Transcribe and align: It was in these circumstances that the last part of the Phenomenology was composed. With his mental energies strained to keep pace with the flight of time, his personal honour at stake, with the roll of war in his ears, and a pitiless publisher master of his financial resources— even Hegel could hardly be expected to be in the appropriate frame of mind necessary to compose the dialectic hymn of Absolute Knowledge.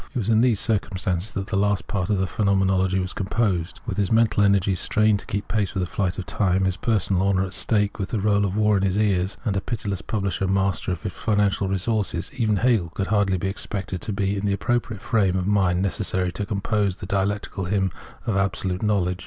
It 0.15 0.17
was 0.17 0.29
in 0.31 0.41
these 0.41 0.59
circumstances 0.59 1.31
that 1.33 1.45
the 1.45 1.55
last 1.55 1.85
part 1.85 2.09
of 2.09 2.17
the 2.17 2.25
Phenomenology 2.25 2.97
was 2.97 3.13
composed. 3.13 3.81
With 3.85 3.97
his 3.97 4.11
mental 4.11 4.41
energies 4.41 4.79
strained 4.79 5.19
to 5.19 5.27
keep 5.27 5.47
pace 5.47 5.75
with 5.75 5.81
the 5.81 5.85
flight 5.85 6.17
of 6.17 6.25
time, 6.25 6.65
his 6.65 6.75
personal 6.75 7.21
honour 7.21 7.45
at 7.45 7.53
stake, 7.53 7.99
with 7.99 8.09
the 8.09 8.19
roll 8.19 8.43
of 8.43 8.57
war 8.57 8.75
in 8.77 8.81
his 8.81 8.97
ears, 8.97 9.37
and 9.45 9.55
a 9.55 9.61
pitiless 9.61 10.01
publisher 10.01 10.47
master 10.47 10.91
of 10.91 11.03
his 11.03 11.13
financial 11.13 11.67
resources— 11.67 12.31
even 12.35 12.55
Hegel 12.57 12.89
could 12.89 13.05
hardly 13.09 13.37
be 13.37 13.47
expected 13.47 14.01
to 14.01 14.11
be 14.11 14.35
in 14.35 14.43
the 14.47 14.53
appropriate 14.53 15.03
frame 15.03 15.35
of 15.37 15.45
mind 15.45 15.83
necessary 15.83 16.31
to 16.31 16.47
compose 16.47 16.95
the 16.95 17.05
dialectic 17.05 17.55
hymn 17.67 17.91
of 18.25 18.35
Absolute 18.35 18.81
Knowledge. 18.81 19.19